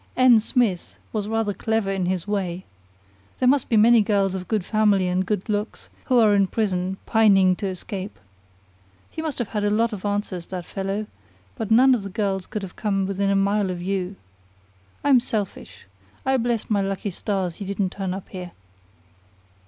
[0.17, 0.39] 'N.
[0.39, 2.65] Smith' was rather clever in his way.
[3.37, 6.97] There must be many girls of good family and good looks who are in prison,
[7.05, 8.17] pining to escape.
[9.11, 11.05] He must have had a lot of answers, that fellow;
[11.55, 14.15] but none of the girls could have come within a mile of you.
[15.03, 15.85] I'm selfish!
[16.25, 18.53] I bless my lucky stars he didn't turn up here."